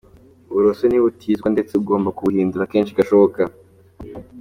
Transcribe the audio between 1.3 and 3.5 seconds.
ndetse ugomba kubuhindura kenshi gashoboka.